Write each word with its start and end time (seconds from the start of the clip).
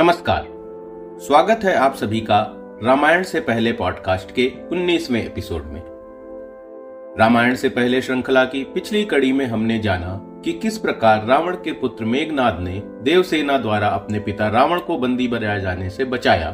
नमस्कार। 0.00 0.46
स्वागत 1.20 1.60
है 1.64 1.74
आप 1.74 1.94
सभी 1.94 2.20
का 2.20 2.56
रामायण 2.82 3.22
से 3.22 3.40
पहले 3.40 3.72
पॉडकास्ट 3.72 4.30
के 4.34 4.52
19वें 4.72 5.24
एपिसोड 5.24 5.64
में। 5.64 5.82
रामायण 7.18 7.54
से 7.54 7.68
पहले 7.68 8.02
श्रृंखला 8.02 8.44
की 8.44 8.64
पिछली 8.64 9.04
कड़ी 9.04 9.32
में 9.32 9.46
हमने 9.46 9.78
जाना 9.78 10.40
कि 10.44 10.52
किस 10.52 10.78
प्रकार 10.78 11.26
रावण 11.26 11.54
के 11.54 11.72
पुत्र 11.72 12.04
मेघनाद 12.04 12.60
ने 12.60 12.82
देवसेना 12.86 13.58
द्वारा 13.58 13.88
अपने 13.88 14.20
पिता 14.20 14.48
रावण 14.48 14.80
को 14.80 14.98
बंदी 14.98 15.28
बनाए 15.28 15.60
जाने 15.60 15.90
से 15.90 16.04
बचाया 16.04 16.50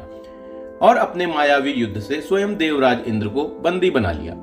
और 0.83 0.97
अपने 0.97 1.27
मायावी 1.27 1.73
युद्ध 1.73 2.01
से 2.01 2.21
स्वयं 2.21 2.57
देवराज 2.57 2.99
इंद्र 3.07 3.29
को 3.29 3.45
बंदी 3.45 3.91
बना 3.91 4.13
लिया 4.13 4.35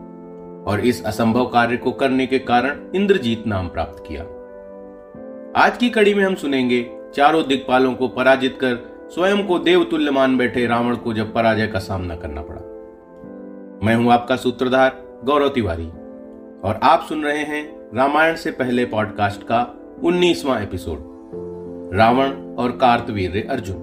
और 0.72 0.80
इस 0.80 1.06
असंभव 1.06 1.46
कार्य 1.46 1.77
को 1.77 1.91
करने 1.91 2.27
के 2.27 2.40
कारण 2.40 2.91
इंद्रजीत 2.96 3.48
नाम 3.48 3.68
प्राप्त 3.68 4.04
किया। 4.08 4.24
आज 5.66 5.77
की 5.77 5.90
कड़ी 5.90 6.13
में 6.13 6.24
हम 6.24 6.35
सुनेंगे 6.35 6.90
चारों 7.16 7.48
दिग्पालों 7.48 7.94
को 7.94 8.08
पराजित 8.08 8.58
कर 8.62 8.93
स्वयं 9.16 9.44
को 9.48 9.58
देवतुल्य 9.59 10.12
मान 10.12 10.38
बैठे 10.38 10.66
रावण 10.67 10.95
को 10.95 11.13
जब 11.13 11.34
पराजय 11.34 11.67
का 11.67 11.80
सामना 11.80 12.16
करना 12.16 12.41
पड़ा। 12.41 12.62
मैं 13.85 13.95
हूँ 13.95 14.12
आपका 14.12 14.35
सूत्रधार 14.35 15.21
गौरव 15.26 15.49
तिवारी, 15.49 15.85
और 16.63 16.80
आप 16.84 17.05
सुन 17.09 17.23
रहे 17.23 17.44
हैं 17.44 17.63
रामायण 17.95 18.35
से 18.35 18.52
पहले 18.52 18.85
पॉडकास्ट 18.85 19.44
का 19.44 19.62
उन्नीसवां 20.04 20.62
एपिसोड, 20.63 20.98
रावण 21.94 22.34
और 22.55 22.71
कार्तवीर 22.71 23.48
अर्जुन। 23.49 23.77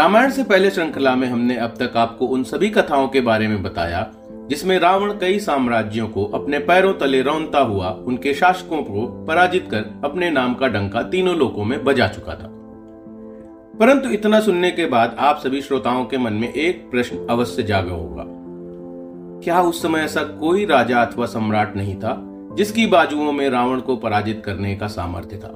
रामायण 0.00 0.30
से 0.30 0.44
पहले 0.44 0.70
श्रृंखला 0.70 1.16
में 1.16 1.28
हमने 1.28 1.56
अब 1.56 1.74
तक 1.78 1.96
आपको 1.96 2.26
उन 2.26 2.44
सभी 2.44 2.70
कथाओं 2.70 3.08
के 3.08 3.20
बारे 3.20 3.48
में 3.48 3.62
बताया, 3.62 4.10
जिसमें 4.48 4.78
रावण 4.78 5.18
कई 5.18 5.38
साम्राज्यों 5.38 6.08
को 6.08 6.24
अपने 6.34 6.58
पैरों 6.58 6.94
तले 6.94 7.22
रौनता 7.22 7.58
हुआ 7.58 7.90
उनके 7.90 8.34
शासकों 8.34 8.82
को 8.82 9.06
पराजित 9.24 9.68
कर 9.70 10.00
अपने 10.04 10.30
नाम 10.30 10.54
का 10.54 10.68
डंका 10.68 11.02
तीनों 11.02 11.36
लोकों 11.36 11.64
में 11.64 11.82
बजा 11.84 12.08
चुका 12.08 12.34
था। 12.34 12.60
परंतु 13.80 14.08
इतना 14.08 14.40
सुनने 14.40 14.70
के 14.70 14.86
बाद 14.86 15.16
आप 15.18 15.36
सभी 15.36 15.60
श्रोताओं 15.60 16.04
के 16.04 16.18
मन 16.18 16.32
में 16.32 16.52
एक 16.52 16.90
प्रश्न 16.90 17.26
अवश्य 17.30 17.62
जागा 17.62 17.92
होगा। 17.92 18.24
क्या 19.44 19.60
उस 19.62 19.82
समय 19.82 20.00
ऐसा 20.00 20.22
कोई 20.22 20.64
राजा 20.64 21.00
अथवा 21.00 21.26
सम्राट 21.26 21.76
नहीं 21.76 21.96
था, 21.96 22.16
जिसकी 22.54 22.86
बाजुओं 22.86 23.32
में 23.32 23.50
रावण 23.50 23.80
को 23.80 23.96
पराजित 23.96 24.42
करने 24.44 24.76
का 24.76 24.86
सामर्थ्य 24.86 25.36
था? 25.36 25.50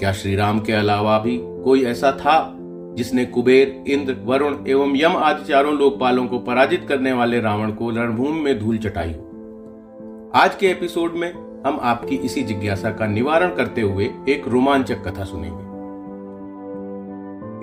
क्या 0.00 0.12
श्री 0.12 0.36
राम 0.36 0.60
के 0.60 0.72
अलावा 0.72 1.18
भी 1.18 1.40
कोई 1.42 1.84
ऐसा 1.84 2.12
था, 2.12 2.54
जिसने 2.94 3.24
कुबेर, 3.26 3.84
इंद्र, 3.88 4.16
वरुण 4.24 4.56
एवं 4.68 4.96
यम 4.96 5.16
आदि 5.16 5.44
चारों 5.44 5.74
लोकपालों 5.74 6.26
को 6.26 6.38
पराजित 6.38 6.86
करने 6.88 7.12
वाले 7.12 7.40
रावण 7.40 7.72
को 7.72 7.90
रणभूमि 7.90 8.40
में 8.40 8.58
धूल 8.58 8.78
चटाई? 8.78 9.12
हो 9.12 10.32
आज 10.34 10.54
के 10.54 10.66
एपिसोड 10.66 11.12
में 11.12 11.62
हम 11.66 11.78
आपकी 11.82 12.16
इसी 12.16 12.42
जिज्ञासा 12.42 12.90
का 12.90 13.06
निवारण 13.06 13.54
करते 13.54 13.80
हुए 13.80 14.10
एक 14.28 14.48
रोमांचक 14.48 15.08
कथा 15.08 15.24
सुनेंगे। 15.24 15.67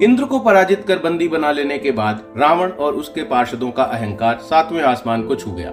इंद्र 0.01 0.25
को 0.25 0.39
पराजित 0.39 0.83
कर 0.87 0.99
बंदी 0.99 1.27
बना 1.27 1.51
लेने 1.51 1.77
के 1.77 1.91
बाद 1.91 2.33
रावण 2.37 2.69
और 2.69 2.95
उसके 2.95 3.23
पार्षदों 3.23 3.71
का 3.71 3.83
अहंकार 3.83 4.37
सातवें 4.37 4.83
आसमान 4.83 5.23
को 5.23 5.35
छू 5.35 5.51
गया। 5.51 5.69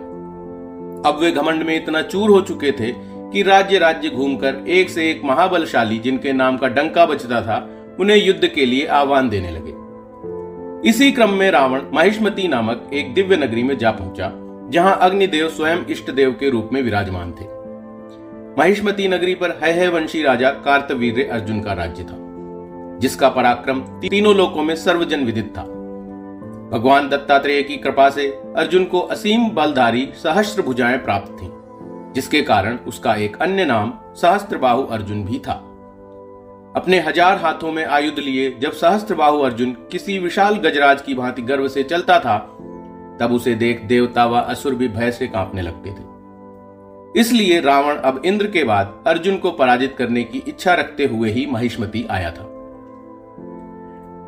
अब 1.10 1.18
वे 1.20 1.30
घमंड 1.32 1.62
में 1.62 1.76
इतना 1.76 2.02
चूर 2.02 2.30
हो 2.30 2.40
चुके 2.40 2.72
थे 2.72 2.92
कि 3.32 3.42
राज्य 3.42 3.78
राज्य 3.78 4.08
घूमकर 4.08 4.64
एक 4.68 4.90
से 4.90 5.10
एक 5.10 5.20
महाबलशाली 5.24 5.98
जिनके 5.98 6.32
नाम 6.32 6.56
का 6.56 6.68
डंका 6.68 7.06
बचता 7.06 7.40
था, 7.42 7.56
उन्हें 8.00 8.16
युद्ध 8.16 8.46
के 8.46 8.66
लिए 8.66 8.86
आह्वान 8.86 9.28
देने 9.28 9.50
लगे। 9.50 10.88
इसी 10.88 11.12
क्रम 11.12 11.30
में 11.30 11.50
रावण 11.50 11.82
महिष्मती 11.94 12.48
नामक 12.48 12.90
एक 12.92 13.14
दिव्य 13.14 13.36
नगरी 13.36 13.62
में 13.62 13.78
जा 13.78 13.90
पहुँचा, 13.90 14.32
जहाँ 14.70 14.98
अग्निदेव 15.00 15.48
स्वयं 15.48 15.78
इष्ट 15.90 16.10
देव 16.10 16.36
के 16.40 16.50
रूप 16.50 16.70
में 16.72 16.82
विराजमान 16.82 17.32
थे। 17.32 17.44
महिष्मती 18.58 19.08
नगरी 19.08 19.34
पर 19.34 19.58
है 19.62 19.88
वंशी 19.88 20.22
राजा 20.22 20.50
कार्तवीर 20.50 21.28
अर्जुन 21.32 21.60
का 21.60 21.72
राज्य 21.72 22.04
था। 22.04 22.21
जिसका 23.02 23.28
पराक्रम 23.28 23.80
तीनों 24.00 24.34
लोकों 24.36 24.62
में 24.62 24.74
सर्वजन 24.76 25.24
विदित 25.24 25.52
था। 25.56 25.62
भगवान 26.72 27.08
दत्तात्रेय 27.08 27.62
की 27.62 27.76
कृपा 27.76 28.08
से 28.10 28.28
अर्जुन 28.56 28.84
को 28.84 29.00
असीम 29.08 29.48
बलधारी 29.50 30.08
सहस्त्र 30.14 30.62
भुजाएँ 30.62 30.98
प्राप्त 30.98 31.32
थीं, 31.32 31.50
जिसके 32.14 32.42
कारण 32.42 32.76
उसका 32.86 33.14
एक 33.14 33.36
अन्य 33.42 33.64
नाम 33.64 33.92
सहस्त्रबाहु 34.16 34.82
अर्जुन 34.88 35.24
भी 35.24 35.38
था। 35.38 35.52
अपने 36.76 37.00
हज़ार 37.00 37.36
हाथों 37.38 37.72
में 37.72 37.84
आयुध 37.84 38.18
लिए 38.18 38.50
जब 38.60 38.72
सहस्त्रबाहु 38.72 39.40
अर्जुन 39.40 39.72
किसी 39.92 40.18
विशाल 40.18 40.56
गजराज 40.58 41.02
की 41.02 41.14
भांति 41.14 41.42
गर्व 41.42 41.68
से 41.68 41.82
चलता 41.82 42.18
था 42.18 42.38
तब 43.20 43.32
उसे 43.32 43.54
देख 43.54 43.82
देवता 43.84 44.26
व 44.26 44.40
असुर 44.40 44.74
भी 44.74 44.88
भय 44.88 45.10
से 45.10 45.26
कांपने 45.26 45.62
लगते 45.62 45.90
थे। 45.90 47.20
इसलिए 47.20 47.60
रावण 47.60 47.96
अब 47.96 48.22
इंद्र 48.24 48.46
के 48.46 48.64
बाद 48.64 48.94
अर्जुन 49.06 49.36
को 49.36 49.50
पराजित 49.50 49.94
करने 49.98 50.22
की 50.24 50.42
इच्छा 50.48 50.74
रखते 50.74 51.06
हुए 51.06 51.30
ही 51.30 51.46
महिष्मति 51.46 52.06
आया 52.10 52.30
था। 52.30 52.48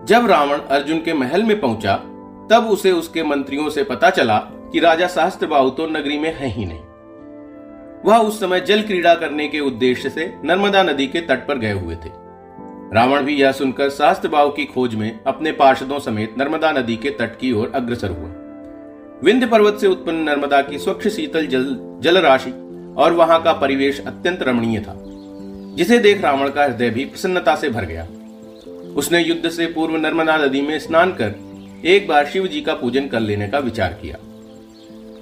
जब 0.09 0.27
रावण 0.27 0.59
अर्जुन 0.59 0.99
के 0.99 1.13
महल 1.13 1.43
में 1.43 1.61
पहुँचा, 1.61 1.95
तब 2.51 2.67
उसे 2.71 2.93
उसके 2.93 3.23
मंत्रियों 3.23 3.69
से 3.71 3.85
पता 3.85 4.11
चला 4.11 4.39
कि 4.73 4.81
राजा 4.81 5.07
सहस्त्र 5.07 5.47
तो 5.71 5.87
नगरी 5.87 6.19
में 6.19 6.35
है 6.35 6.49
ही 6.49 6.65
नहीं। 6.65 6.81
वह 8.05 8.19
उस 8.19 8.41
समय 8.41 8.61
जल 8.61 8.83
क्रीड़ा 8.83 9.15
करने 9.15 9.49
के 9.49 9.61
उद्देश्य 9.61 10.11
से 10.11 10.33
नर्मदा 10.45 10.83
नदी 10.83 11.07
के 11.07 11.21
तट 11.21 11.47
पर 11.49 11.59
गए 11.59 11.73
हुए 11.73 11.95
थे। 11.95 12.11
रावण 12.95 13.23
भी 13.23 13.35
यह 13.35 13.53
सुनकर 13.53 13.89
भाव 14.29 14.51
की 14.51 14.65
खोज 14.65 14.95
में 14.95 15.21
अपने 15.27 15.53
पार्षदों 15.53 15.99
समेत 15.99 16.35
नर्मदा 16.39 16.73
नदी 16.73 16.97
के 16.97 17.11
तट 17.11 17.39
की 17.39 17.53
ओर 17.53 17.73
अग्रसर 17.75 18.11
हुआ। 18.11 18.31
विंध्य 19.23 19.47
पर्वत 19.47 19.79
से 19.81 19.87
उत्पन्न 19.87 20.17
नर्मदा 20.17 20.61
की 20.63 20.79
स्वच्छ 20.79 21.09
शीतल 21.09 21.47
जल 21.47 21.65
जल 22.03 22.19
राशि 22.19 22.51
और 22.99 23.13
वहाँ 23.13 23.43
का 23.43 23.53
परिवेश 23.53 24.01
अत्यंत 24.07 24.43
रमणीय 24.43 24.81
था, 24.81 24.95
जिसे 25.77 25.99
देख 25.99 26.23
रावण 26.23 26.49
का 26.49 26.65
हृदय 26.65 26.91
भी 26.91 27.05
प्रसन्नता 27.05 27.55
से 27.55 27.69
भर 27.69 27.85
गया। 27.85 28.07
उसने 28.97 29.23
युद्ध 29.23 29.51
से 29.51 29.67
पूर्व 29.67 29.97
नर्मदा 29.97 30.37
नदी 30.37 30.61
में 30.63 30.79
स्नान 30.79 31.13
कर 31.13 31.35
एक 31.85 32.09
बार 32.09 32.27
शिव 32.27 32.47
जी 32.47 32.61
का 32.61 32.75
पूजन 32.75 33.07
कर 33.07 33.21
लेने 33.21 33.49
का 33.49 33.59
विचार 33.59 33.93
किया। 33.93 34.17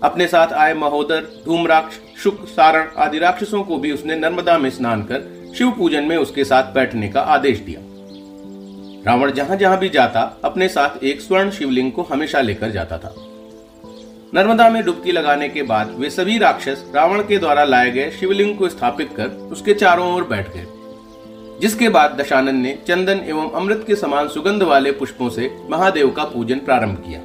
अपने 0.03 0.27
साथ 0.27 0.53
आए 0.53 0.75
महोदर, 0.75 1.21
धूमराक्ष, 1.44 1.97
शुक, 2.22 2.47
सारण 2.49 2.87
आदि 2.97 3.19
राक्षसों 3.19 3.62
को 3.62 3.78
भी 3.78 3.93
उसने 3.93 4.16
नर्मदा 4.16 4.59
में 4.59 4.71
स्नान 4.71 5.03
कर 5.03 5.53
शिव 5.59 5.71
पूजन 5.71 6.05
में 6.05 6.16
उसके 6.16 6.44
साथ 6.44 6.72
बैठने 6.75 7.09
का 7.09 7.21
आदेश 7.21 7.59
दिया। 7.59 7.81
रावण 9.06 9.33
जहाँ 9.33 9.56
जहाँ 9.56 9.78
भी 9.78 9.89
जाता, 9.89 10.21
अपने 10.44 10.69
साथ 10.69 11.04
एक 11.04 11.21
स्वर्ण 11.21 11.50
शिवलिंग 11.50 11.93
को 11.93 12.03
हमेशा 12.03 12.41
लेकर 12.41 12.71
जाता 12.71 12.99
था। 12.99 13.15
नर्मदा 14.34 14.71
में 14.71 14.83
डुबकी 14.84 15.12
लगाने 15.12 15.49
के 15.49 15.62
बाद 15.62 15.94
वे 15.99 16.10
सभी 16.10 16.39
राक्षस 16.39 16.84
रावण 16.94 17.22
के 17.22 17.39
द्वारा 17.39 17.65
लाए 17.65 17.91
गए 17.91 18.10
शिवलिंग 18.10 18.56
को 18.59 18.69
स्थापित 18.69 19.10
कर 19.16 19.27
उसके 19.27 19.75
चारों 19.75 20.15
ओर 20.15 20.25
बैठ 20.25 20.53
गए। 20.54 20.66
जिसके 21.62 21.88
बाद 21.88 22.16
दशानन 22.20 22.56
ने 22.56 22.78
चंदन 22.86 23.20
एवं 23.24 23.50
अमृत 23.50 23.84
के 23.86 23.96
समान 23.96 24.28
सुगंध 24.28 24.62
वाले 24.62 24.92
पुष्पों 24.92 25.28
से 25.30 25.50
महादेव 25.70 26.10
का 26.10 26.24
पूजन 26.24 26.58
प्रारंभ 26.60 27.02
किया। 27.06 27.20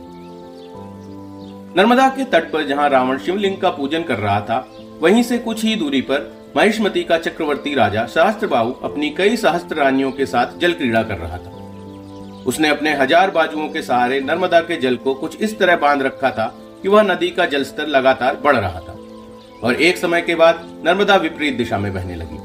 नर्मदा 1.78 2.08
के 2.10 2.24
तट 2.24 2.52
पर 2.52 2.68
जहाँ 2.68 2.90
रावण 2.90 3.18
शिवलिंग 3.18 3.58
का 3.58 3.70
पूजन 3.70 4.04
कर 4.04 4.18
रहा 4.18 4.40
था, 4.42 4.68
वहीं 5.02 5.24
से 5.24 5.38
कुछ 5.38 5.64
ही 5.64 5.76
दूरी 5.76 6.02
पर 6.02 6.52
महिष्मती 6.58 7.04
का 7.04 7.18
चक्रवर्ती 7.18 7.74
राजा 7.76 8.06
सहस्त्रबाहु 8.06 8.72
अपनी 8.84 9.10
कई 9.10 9.38
सहस्त्र 9.38 9.76
रानियों 9.76 10.12
के 10.12 10.26
साथ 10.26 10.58
जल 10.60 10.74
क्रीड़ा 10.74 11.04
कर 11.04 11.18
रहा 11.18 11.38
था। 11.38 11.52
उसने 12.46 12.70
अपने 12.70 12.94
हज़ार 12.96 13.32
बाजुओं 13.32 13.68
के 13.70 13.82
सहारे 13.82 14.20
नर्मदा 14.22 14.60
के 14.62 14.78
जल 14.78 14.96
को 14.98 15.14
कुछ 15.14 15.42
इस 15.42 15.58
तरह 15.60 15.76
बाँध 15.78 16.02
रखा 16.02 16.32
था 16.32 16.46
कि 16.82 16.90
वह 16.90 17.04
नदी 17.04 17.30
का 17.30 17.46
जल 17.46 17.64
स्तर 17.64 17.88
लगातार 17.88 18.40
बढ़ 18.44 18.56
रहा 18.56 18.80
था 18.80 18.98
और 19.64 19.82
एक 19.82 19.98
समय 19.98 20.22
के 20.22 20.36
बाद 20.36 20.62
नर्मदा 20.86 21.16
विपरीत 21.16 21.58
दिशा 21.58 21.78
में 21.78 21.94
बहने 21.94 22.16
लगी। 22.16 22.40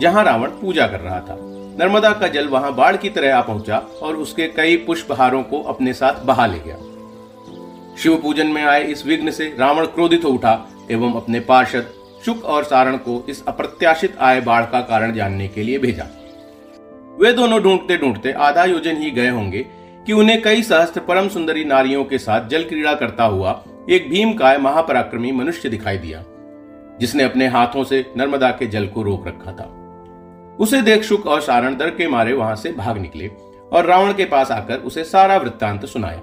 जहाँ 0.00 0.24
रावण 0.24 0.50
पूजा 0.50 0.86
कर 0.86 1.00
रहा 1.00 1.20
था। 1.20 1.36
नर्मदा 1.78 2.12
का 2.12 2.28
जल 2.28 2.48
वहाँ 2.48 2.74
बाढ़ 2.74 2.96
की 2.96 3.08
तरह 3.10 3.36
आ 3.36 3.40
पहुँचा 3.42 3.78
और 4.02 4.16
उसके 4.16 4.46
कई 4.48 4.76
पुष्पहारों 4.76 5.42
को 5.42 5.62
अपने 5.62 5.92
साथ 5.92 6.24
बहा 6.24 6.46
ले 6.46 6.58
गया। 6.58 6.76
शिव 7.98 8.16
पूजन 8.16 8.46
में 8.46 8.62
आए 8.64 8.82
इस 8.82 9.06
विघ्न 9.06 9.30
से 9.30 9.54
रावण 9.58 9.86
क्रोधित 9.86 10.24
हो 10.24 10.30
उठा 10.30 10.58
एवं 10.90 11.14
अपने 11.14 11.40
पार्षद 11.40 11.92
शुक 12.24 12.44
और 12.44 12.64
सारण 12.64 12.96
को 12.96 13.24
इस 13.28 13.44
अप्रत्याशित 13.46 14.16
आय 14.20 14.40
बाढ़ 14.40 14.64
का 14.64 14.80
कारण 14.80 15.12
जानने 15.12 15.48
के 15.48 15.62
लिए 15.62 15.78
भेजा। 15.78 16.04
वे 17.20 17.32
दोनों 17.32 17.62
ढूंढते 17.62 17.96
ढूंढते 17.96 18.32
आधा 18.32 18.64
योजन 18.64 18.96
ही 18.96 19.10
गए 19.10 19.28
होंगे 19.28 19.66
कि 20.06 20.12
उन्हें 20.12 20.40
कई 20.42 20.62
सहस्त्र 20.62 21.00
परम 21.00 21.28
सुंदरी 21.28 21.64
नारियों 21.64 22.04
के 22.04 22.18
साथ 22.18 22.48
जल 22.48 22.64
क्रीड़ा 22.64 22.94
करता 22.94 23.24
हुआ 23.24 23.62
एक 23.90 24.08
भीम 24.10 24.32
काय 24.32 24.58
महापराक्रमी 24.58 25.32
मनुष्य 25.32 25.68
दिखाई 25.68 25.98
दिया, 25.98 26.24
जिसने 27.00 27.22
अपने 27.22 27.46
हाथों 27.48 27.84
से 27.84 28.04
नर्मदा 28.16 28.50
के 28.50 28.66
जल 28.66 28.86
को 28.86 29.02
रोक 29.02 29.26
रखा 29.26 29.52
था। 29.52 29.70
उसे 30.60 30.82
देख 30.82 31.02
शुक 31.02 31.26
और 31.26 31.40
सारण 31.40 31.76
दर 31.76 31.90
के 31.90 32.08
मारे 32.08 32.32
वहाँ 32.32 32.56
से 32.56 32.72
भाग 32.72 32.98
निकले 32.98 33.30
और 33.72 33.86
रावण 33.86 34.12
के 34.12 34.24
पास 34.24 34.50
आकर 34.50 34.76
उसे 34.76 35.04
सारा 35.04 35.36
वृत्तांत 35.36 35.86
सुनाया। 35.86 36.20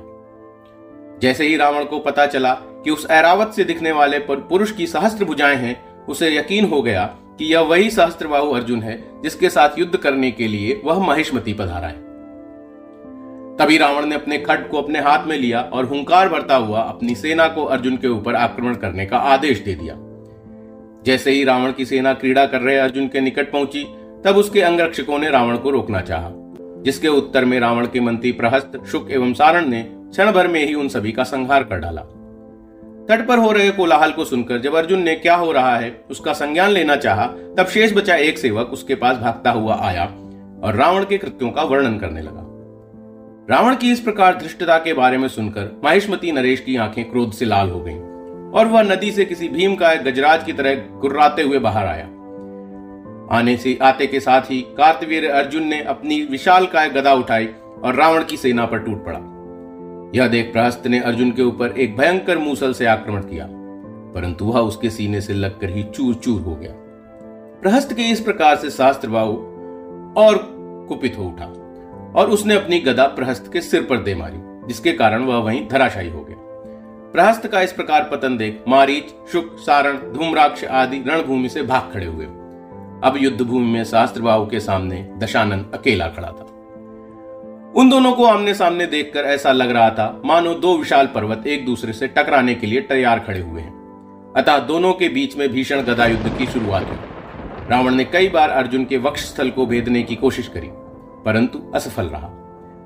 जैसे 1.22 1.46
ही 1.46 1.58
रावण 1.58 1.84
को 1.84 2.00
पता 2.00 2.26
चला 2.26 2.54
कि 2.54 2.92
उस 2.92 3.08
ऐरावत 3.12 3.54
से 3.54 3.64
दिखने 3.64 3.92
वाले 3.92 4.20
पर 4.20 4.36
पुरुष 4.36 4.72
की 4.72 4.88
सहस्त्र 4.88 5.26
भुजाएँ 5.26 5.56
हैं, 5.56 6.06
उसे 6.06 6.38
यकीन 6.38 6.66
हो 6.66 6.82
गया 6.82 7.06
कि 7.40 7.54
यह 7.54 7.60
वही 7.60 7.90
सहस्त्रबाहु 7.90 8.52
अर्जुन 8.52 8.82
है 8.84 9.22
जिसके 9.22 9.50
साथ 9.50 9.70
युद्ध 9.80 9.98
करने 9.98 10.32
के 10.32 10.48
लिए 10.48 10.82
वह 10.86 11.08
महिष्मती 11.08 11.54
पधारा 11.54 11.88
है। 11.88 12.12
तभी 13.58 13.78
रावण 13.78 14.06
ने 14.06 14.16
अपने 14.16 14.38
खट 14.38 14.70
को 14.70 14.82
अपने 14.82 15.00
हाथ 15.00 15.28
में 15.28 15.38
लिया 15.38 15.62
और 15.62 15.86
हुंकार 15.86 16.30
भरता 16.30 16.56
हुआ 16.56 16.82
अपनी 16.82 17.16
सेना 17.16 17.48
को 17.48 17.64
अर्जुन 17.64 17.98
के 17.98 18.08
ऊपर 18.08 18.36
आक्रमण 18.36 18.76
करने 18.76 19.06
का 19.06 19.18
आदेश 19.18 19.60
दे 19.60 19.74
दिया। 19.76 19.96
जैसे 21.06 21.32
ही 21.32 21.44
रावण 21.44 21.72
की 21.72 21.86
सेना 21.86 22.14
क्रीड़ा 22.14 22.46
कर 22.46 22.62
रहे 22.62 22.78
अर्जुन 22.78 23.08
के 23.08 23.22
निकट 23.22 23.52
पहुँची 23.52 23.96
तब 24.26 24.38
उसके 24.38 24.62
अंगरक्षकों 24.62 25.20
ने 25.20 25.30
रावण 25.30 25.58
को 25.58 25.70
रोकना 25.70 26.02
चाहा 26.02 26.32
जिसके 26.84 27.08
उत्तर 27.08 27.46
में 27.46 27.60
रावण 27.60 27.86
के 27.86 28.00
मंत्री 28.00 28.32
प्रहस्त 28.32 28.80
शुक 28.92 29.12
एवं 29.12 29.34
सारण 29.34 29.66
ने 29.66 29.82
क्षण 29.90 30.32
भर 30.32 30.48
में 30.48 30.66
ही 30.66 30.74
उन 30.74 30.88
सभी 30.88 31.12
का 31.12 31.24
संहार 31.24 31.64
कर 31.64 31.78
डाला। 31.78 32.02
तट 33.10 33.28
पर 33.28 33.38
हो 33.38 33.52
रहे 33.52 33.72
कोलाहल 33.72 34.12
को 34.12 34.26
सुनकर 34.26 34.58
जब 34.58 34.76
अर्जुन 34.76 35.02
ने 35.04 35.16
क्या 35.16 35.36
हो 35.36 35.52
रहा 35.52 35.76
है 35.78 36.06
उसका 36.12 36.34
संज्ञान 36.34 36.70
लेना 36.70 36.96
चाहा, 36.96 37.26
तब 37.58 37.68
शेष 37.68 37.94
बचा 37.94 38.16
एक 38.16 38.38
सेवक 38.38 38.70
उसके 38.74 38.96
पास 38.96 39.18
भागता 39.18 39.52
हुआ 39.52 39.80
आया 39.82 40.06
और 40.64 40.76
रावण 40.76 41.06
के 41.06 41.18
कृत्यों 41.18 41.52
का 41.52 41.64
वर्णन 41.64 41.98
करने 41.98 42.22
लगा। 42.22 42.48
रावण 43.50 43.76
की 43.76 43.92
इस 43.92 44.00
प्रकार 44.00 44.38
धृष्टता 44.38 44.78
के 44.78 44.94
बारे 44.94 45.18
में 45.18 45.28
सुनकर 45.28 45.82
माहिष्मती 45.84 46.32
नरेश 46.32 46.60
की 46.60 46.76
आँखें 46.76 47.10
क्रोध 47.10 47.32
से 47.32 47.46
लाल 47.46 47.70
हो 47.70 47.82
गईं 47.82 48.00
और 48.52 48.68
वह 48.68 48.82
नदी 48.84 49.12
से 49.12 49.26
किसी 49.26 49.50
भीम 49.50 49.76
का 49.76 49.94
गजराज 49.96 50.44
की 50.44 50.54
तरह 50.54 50.76
गुर्राते 51.00 51.42
हुए 51.42 51.60
बाहर 51.60 51.88
आया। 51.88 52.08
आने 53.32 53.56
से 53.58 53.78
आते 53.82 54.06
के 54.08 54.20
साथ 54.20 54.42
ही 54.42 54.62
कार्तवीर 54.78 55.30
अर्जुन 55.30 55.64
ने 55.64 55.82
अपनी 55.82 56.22
विशाल 56.22 56.66
काय 56.66 56.90
गदा 56.90 57.14
उठाई 57.14 57.46
और 57.84 57.96
रावण 57.96 58.24
की 58.24 58.38
सेना 58.38 58.66
पर 58.66 58.80
टूट 58.80 59.06
पड़ा। 59.06 59.20
यह 60.16 60.28
देख 60.28 60.52
प्रहस्त 60.54 60.88
ने 60.88 61.00
अर्जुन 61.00 61.32
के 61.32 61.42
ऊपर 61.42 61.78
एक 61.78 61.96
भयंकर 61.98 62.38
मूसल 62.38 62.74
से 62.74 62.86
आक्रमण 62.86 63.22
किया, 63.22 63.48
परंतु 64.16 64.46
वह 64.46 64.60
उसके 64.60 64.90
सीने 64.90 65.22
से 65.22 65.34
लगकर 65.34 65.70
ही 65.70 65.84
चूर 65.86 66.16
चूर 66.16 66.42
हो 66.42 66.56
गया। 66.56 66.74
प्रहस्त 67.62 67.94
के 67.94 68.10
इस 68.12 68.20
प्रकार 68.20 68.56
से 68.56 68.70
शास्त्र 68.70 69.10
बाहु 69.10 69.34
और 70.18 70.38
कुपित 70.90 71.18
हो 71.18 71.24
उठा 71.24 71.46
और 72.16 72.30
उसने 72.30 72.56
अपनी 72.56 72.80
गदा 72.80 73.06
प्रहस्त 73.10 73.50
के 73.54 73.62
सिर 73.62 73.84
पर 73.84 73.98
दे 73.98 74.16
मारी, 74.16 74.38
जिसके 74.68 74.92
कारण 74.94 75.24
वह 75.24 75.38
वहीं 75.38 75.68
धराशायी 75.68 76.10
हो 76.10 76.22
गया। 76.22 76.38
प्रहस्त 77.14 77.48
का 77.48 77.62
इस 77.62 77.72
प्रकार 77.72 78.10
पतन 78.12 78.38
देख 78.38 78.64
मारीच, 78.68 79.14
शुक, 79.32 79.56
सारण, 79.60 79.98
धूमराक्ष 80.14 80.64
आदि 80.66 81.04
रणभूमि 81.08 81.50
से 81.50 81.64
भाग 81.64 81.90
खड़े 81.94 82.06
हुए। 82.06 82.28
अब 83.04 83.18
युद्ध 83.18 83.42
भूमि 83.42 83.66
में 83.66 83.84
शास्त्र 83.84 84.22
के 84.26 84.60
सामने 84.60 85.10
दशानंद 85.18 85.72
अकेला 85.74 86.08
खड़ा 86.08 86.28
था। 86.28 86.48
उन 87.76 87.90
दोनों 87.90 88.12
को 88.14 88.26
आमने 88.26 88.54
सामने 88.54 88.86
देखकर 88.86 89.20
ऐसा 89.20 89.52
लग 89.52 89.72
रहा 89.72 89.90
था, 89.90 90.22
मानो 90.26 90.54
दो 90.54 90.78
विशाल 90.78 91.08
पर्वत 91.08 91.48
एक 91.48 91.66
दूसरे 91.66 91.94
से 91.94 92.08
टकराने 92.08 92.56
के 92.56 92.68
लिए 92.68 92.82
तैयार 92.82 93.20
खड़े 93.20 93.40
हुए 93.40 93.62
हैं। 93.62 94.34
अतः 94.38 94.60
दोनों 94.60 94.94
के 94.94 95.10
बीच 95.10 95.38
में 95.38 95.50
भीषण 95.50 95.82
गदा 95.82 96.06
युद्ध 96.06 96.38
की 96.38 96.46
शुरुआत 96.46 96.88
हुई। 96.88 96.98
रावण 97.70 97.94
ने 97.94 98.06
कई 98.06 98.28
बार 98.28 98.50
अर्जुन 98.50 98.86
के 98.86 98.98
वक्ष 98.98 99.26
स्थल 99.26 99.50
को 99.50 99.66
भेदने 99.66 100.04
की 100.04 100.16
कोशिश 100.16 100.48
करी, 100.48 100.70
परंतु 101.26 101.72
असफल 101.76 102.06
रहा। 102.06 102.30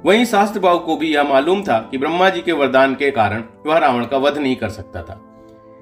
वहीं 0.06 0.26
शास्त्र 0.26 0.60
बाबू 0.60 0.80
को 0.80 0.98
भी 0.98 1.14
यह 1.14 1.24
मालूम 1.24 1.64
था 1.64 1.78
कि 1.92 1.98
ब्रह्मा 1.98 2.30
जी 2.30 2.42
के 2.42 2.52
वरदान 2.52 2.96
के 2.96 3.12
कारण 3.12 3.44
वह 3.66 3.78
रावण 3.78 4.06
का 4.06 4.18
वध 4.18 4.38
नहीं 4.38 4.56
कर 4.56 4.70
सकता 4.70 5.02
था। 5.02 5.22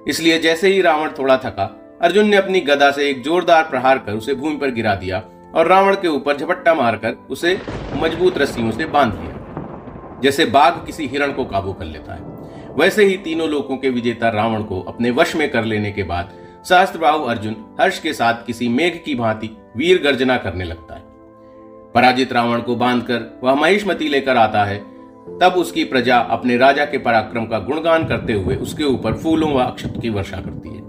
इसलिए 0.08 0.40
जैसे 0.40 0.68
ही 0.68 0.82
रावण 0.82 1.10
थोड़ा 1.20 1.38
थका 1.38 1.83
अर्जुन 2.04 2.28
ने 2.28 2.38
अपनी 2.38 2.60
गदा 2.60 2.90
से 2.92 3.10
एक 3.10 3.22
जोरदार 3.24 3.64
प्रहार 3.64 3.98
कर 3.98 4.14
उसे 4.14 4.34
भूमि 4.36 4.56
पर 4.56 4.72
गिरा 4.72 4.96
दिया 4.96 5.22
और 5.56 5.68
रावण 5.68 5.96
के 5.96 6.08
ऊपर 6.08 6.38
झपट्टा 6.38 6.74
मारकर 6.74 7.16
उसे 7.30 7.58
मज़बूत 7.96 8.38
रस्सियों 8.38 8.72
से 8.72 8.86
बाँध 8.86 9.14
दिया, 9.14 10.20
जैसे 10.24 10.46
बाघ 10.46 10.74
किसी 10.86 11.08
हिरण 11.08 11.32
को 11.32 11.46
काबू 11.46 11.74
कर 11.74 11.86
लेता 11.86 12.14
है। 12.14 12.76
वैसे 12.80 13.06
ही 13.06 13.18
तीनों 13.18 13.50
लोगों 13.50 13.78
के 13.78 13.90
विजेता 13.90 14.30
रावण 14.30 14.64
को 14.64 14.82
अपने 14.82 15.12
वश 15.12 15.36
में 15.36 15.50
कर 15.52 15.64
लेने 15.64 15.92
के 15.92 16.04
बाद 16.04 16.34
सहस्त्रबाहु 16.70 17.24
अर्जुन 17.26 17.56
हर्ष 17.82 18.00
के 18.00 18.14
साथ 18.14 18.46
किसी 18.46 18.68
मेघ 18.70 18.94
की 19.06 19.16
भांति 19.16 19.50
वीर 19.78 20.02
गर्जना 20.04 20.38
करने 20.38 20.64
लगता 20.64 20.96
है। 20.96 21.02
पराजित 21.96 22.34
रावण 22.34 22.62
को 22.62 22.76
बांधकर 22.76 23.30
वह 23.44 23.56
महिष्मती 23.56 24.10
लेकर 24.10 24.38
आता 24.38 24.64
है, 24.66 24.78
तब 25.40 25.56
उसकी 25.58 25.84
प्रजा 25.86 26.20
अपने 26.32 26.58
राजा 26.58 26.86
के 26.86 26.98
पराक्रम 27.00 27.46
का 27.46 27.60
गुणगान 27.62 28.08
करते 28.08 28.34
हुए 28.34 28.56
उसके 28.58 28.84
ऊपर 28.86 29.14
फूलों 29.14 29.54
व 29.54 29.62
अक्षत 29.62 29.94
की 30.02 30.10
वर्षा 30.10 30.38
करती 30.38 30.70
है। 30.70 30.83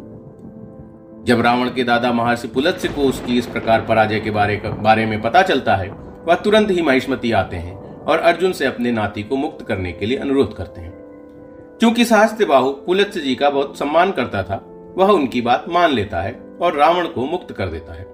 जब 1.25 1.41
रावण 1.41 1.69
के 1.69 1.85
दादा 1.85 2.13
महर्षि 2.13 2.49
पुलत्स्य 2.49 2.89
को 2.89 3.03
उसकी 3.03 3.39
इस 3.39 3.47
प्रकार 3.47 3.81
पराजय 3.81 4.21
के 4.21 4.31
बारे 4.31 4.63
बारे 4.67 5.07
में 5.07 5.23
पता 5.23 5.43
चलता 5.43 5.77
है, 5.77 5.89
वह 6.25 6.35
तुरंत 6.35 6.71
ही 6.71 6.83
महिष्मति 6.83 7.33
आते 7.33 7.57
हैं 7.57 8.03
और 8.05 8.19
अर्जुन 8.19 8.53
से 8.53 8.67
अपने 8.67 8.93
नाती 8.93 9.23
को 9.23 9.37
मुक्त 9.37 9.67
करने 9.67 9.93
के 9.93 10.07
लिए 10.07 10.19
अनुरोध 10.19 10.57
करते 10.57 10.81
हैं। 10.81 10.93
क्योंकि 11.79 12.05
सहस्त्र 12.05 12.47
बाहु 12.47 12.71
पुलत्स्य 12.71 13.21
जी 13.21 13.35
का 13.35 13.51
बहुत 13.51 13.79
सम्मान 13.79 14.13
करता 14.13 14.43
था, 14.43 14.65
वह 14.99 15.09
उनकी 15.09 15.41
बात 15.41 15.65
मान 15.69 15.91
लेता 15.91 16.21
है 16.21 16.57
और 16.61 16.75
रावण 16.75 17.07
को 17.07 17.25
मुक्त 17.25 17.53
कर 17.53 17.69
देता 17.69 17.95
है। 17.95 18.14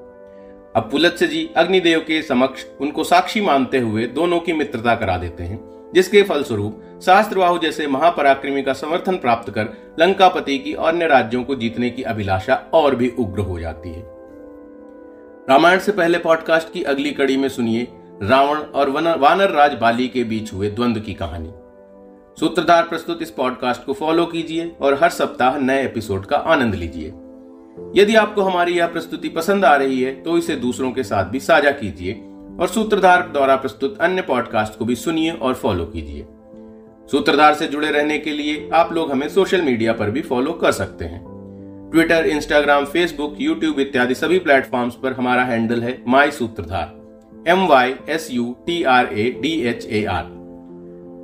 अब 0.75 0.89
पुलत्स्य 0.91 1.27
जी 1.27 1.49
अग्निदेव 1.57 2.01
के 2.01 2.21
समक्ष 2.23 2.65
उनको 2.81 3.05
साक्षी 3.05 3.41
मानते 3.41 3.79
हुए 3.79 4.07
दोनों 4.07 4.39
की 4.41 4.53
मित्रता 4.53 4.95
करा 4.95 5.17
देते 5.19 5.43
हैं, 5.43 5.59
जिसके 5.95 6.23
फलस्वरूप 6.23 7.01
शास्त्रबाहु 7.05 7.59
जैसे 7.59 7.87
महापराक्रमी 7.87 8.63
का 8.63 8.73
समर्थन 8.73 9.17
प्राप्त 9.17 9.51
कर 9.51 9.69
लंकापति 10.01 10.59
की 10.59 10.75
अन्य 10.75 11.07
राज्यों 11.07 11.43
को 11.45 11.55
जीतने 11.55 11.91
की 11.91 12.03
अभिलाषा 12.03 12.55
और 12.75 12.95
भी 12.95 13.09
उग्र 13.19 13.41
हो 13.41 13.59
जाती 13.61 13.89
है। 13.89 14.03
रामायण 15.51 15.79
से 15.79 15.93
पहले 15.93 16.19
पॉडकास्ट 16.19 16.73
की 16.73 16.83
अगली 16.83 17.11
कड़ी 17.11 17.37
में 17.37 17.49
सुनिए 17.49 17.87
रावण 18.23 18.59
और 18.59 18.91
वानर 19.19 19.51
राज 19.51 19.75
बाली 19.75 20.09
के 20.09 20.25
बीच 20.25 20.53
हुए 20.53 20.71
द्वंद्व 20.71 21.01
की 21.01 21.15
कहानी। 21.15 21.51
सूत्रधार 22.41 22.83
प्रस्तुत 22.83 23.23
इस 23.23 23.31
पॉडकास्ट 23.31 23.85
को 23.85 23.93
फॉलो 23.93 24.27
कीजिए 24.27 24.71
और 24.81 24.99
हर 25.03 25.11
सप्ताह 25.11 25.59
नए 25.59 25.85
एपिसोड 25.85 26.27
का 26.27 26.37
आनंद 26.37 26.75
लीजिए। 26.75 27.13
यदि 27.97 28.15
आपको 28.15 28.43
हमारी 28.43 28.73
यह 28.73 28.87
प्रस्तुति 28.87 29.29
पसंद 29.29 29.65
आ 29.65 29.75
रही 29.77 30.01
है 30.03 30.13
तो 30.23 30.37
इसे 30.39 30.57
दूसरों 30.57 30.91
के 30.93 31.03
साथ 31.03 31.25
भी 31.25 31.41
साझा 31.41 31.71
कीजिए 31.71 32.13
और 32.61 32.69
सूत्रधार 32.69 33.29
द्वारा 33.29 33.57
प्रस्तुत 33.57 33.99
अन्य 34.01 34.23
पॉडकास्ट 34.23 34.79
को 34.79 34.85
भी 34.85 34.95
सुनिए 34.95 35.31
और 35.33 35.55
फॉलो 35.55 35.85
कीजिए। 35.85 36.27
सूत्रधार 37.11 37.55
से 37.55 37.67
जुड़े 37.67 37.91
रहने 37.91 38.19
के 38.19 38.31
लिए 38.31 38.69
आप 38.75 38.93
लोग 38.93 39.11
हमें 39.13 39.29
सोशल 39.29 39.63
मीडिया 39.63 39.93
पर 39.93 40.11
भी 40.11 40.21
फॉलो 40.23 40.53
कर 40.53 40.73
सकते 40.73 41.05
हैं। 41.05 41.21
ट्विटर 41.93 42.27
इंस्टाग्राम 42.27 42.85
फेसबुक 42.85 43.37
यूट्यूब 43.41 43.81
इत्यादि 43.81 44.15
सभी 44.15 44.39
प्लेटफॉर्म्स 44.39 44.95
पर 44.95 45.13
हमारा 45.13 45.45
हैंडल 45.45 45.83
है 45.83 46.03
my 46.09 46.31
Sutradhar 46.31 47.49
M 47.49 47.67
Y 47.67 47.95
S 48.09 48.29
U 48.33 48.55
T 48.67 48.83
R 48.83 49.07
A 49.13 49.31
D 49.43 49.61
H 49.61 49.87
A 49.87 50.05
R 50.05 50.40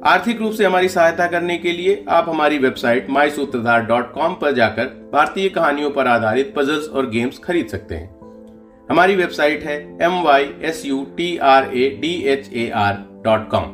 आर्थिक 0.07 0.41
रूप 0.41 0.53
से 0.53 0.65
हमारी 0.65 0.89
सहायता 0.89 1.27
करने 1.27 1.57
के 1.59 1.73
लिए 1.73 2.05
आप 2.09 2.29
हमारी 2.29 2.59
वेबसाइट 2.59 3.09
माई 3.11 3.31
सूत्रधार 3.31 3.85
डॉट 3.87 4.13
कॉम 4.13 4.35
पर 4.35 4.53
जाकर 4.53 4.85
भारतीय 5.13 5.49
कहानियों 5.49 5.91
पर 5.91 6.07
आधारित 6.07 6.53
पजल्स 6.57 6.89
और 6.89 7.09
गेम्स 7.11 7.39
खरीद 7.39 7.67
सकते 7.67 7.95
हैं। 7.95 8.87
हमारी 8.91 9.17
वेबसाइट 9.17 9.65
है 9.65 9.77
M 10.03 10.21
Y 10.23 10.45
S 10.63 10.85
U 10.87 11.03
T 11.17 11.37
R 11.45 11.65
A 11.75 11.89
D 12.01 12.13
H 12.27 12.53
A 12.53 12.69
R 12.77 12.95
dot 13.25 13.49
com 13.51 13.65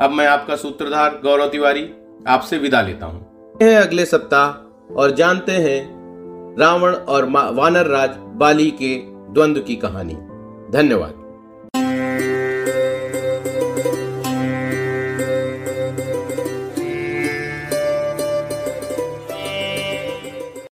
अब 0.00 0.14
मैं 0.14 0.26
आपका 0.26 0.56
सूत्रधार 0.56 1.20
गौरव 1.22 1.48
तिवारी 1.48 1.88
आपसे 2.28 2.58
विदा 2.58 2.82
लेता 2.82 3.06
हूँ। 3.06 3.70
अगले 3.74 4.04
सप्ताह 4.06 4.94
और 4.94 5.14
जानते 5.14 5.52
हैं 5.58 5.78
रावण 6.60 6.94
और 6.94 7.30
वानर 7.54 7.86
राज 7.88 8.16
बाली 8.38 8.70
के 8.82 8.96
द्वंद्व 9.34 9.60
की 9.60 9.76
कहानी। 9.76 10.14
धन्यवाद। 10.72 11.17